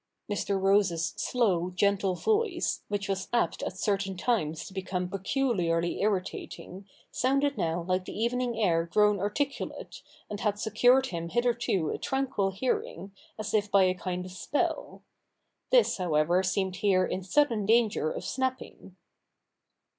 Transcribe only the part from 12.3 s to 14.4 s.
hearing, as if by a kind of